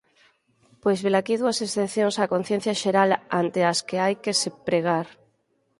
Pois 0.81 0.99
velaquí 1.05 1.33
dúas 1.37 1.57
excepcións 1.65 2.15
á 2.21 2.25
conciencia 2.33 2.79
xeral 2.81 3.09
ante 3.41 3.59
as 3.71 3.79
que 3.87 3.97
hai 4.03 4.13
que 4.23 4.33
se 4.41 4.49
pregar. 4.67 5.07